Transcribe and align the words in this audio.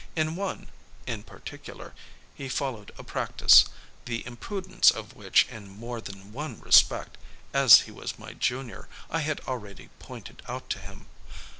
In 0.15 0.35
one, 0.35 0.71
in 1.05 1.21
particular, 1.21 1.93
he 2.33 2.49
followed 2.49 2.91
a 2.97 3.03
practice, 3.03 3.65
the 4.05 4.25
imprudence 4.25 4.89
of 4.89 5.13
which, 5.13 5.45
in 5.49 5.69
more 5.69 6.01
than 6.01 6.31
one 6.33 6.59
respect, 6.59 7.19
as 7.53 7.81
he 7.81 7.91
was 7.91 8.17
much 8.17 8.27
my 8.29 8.33
junior, 8.33 8.87
I 9.11 9.19
had 9.19 9.41
already 9.41 9.91
pointed 9.99 10.41
out 10.47 10.71
to 10.71 10.79
him. 10.79 11.05